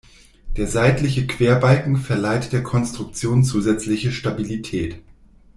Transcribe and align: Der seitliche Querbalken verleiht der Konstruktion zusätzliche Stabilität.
Der 0.57 0.65
seitliche 0.65 1.27
Querbalken 1.27 1.95
verleiht 1.95 2.53
der 2.53 2.63
Konstruktion 2.63 3.43
zusätzliche 3.43 4.11
Stabilität. 4.11 4.99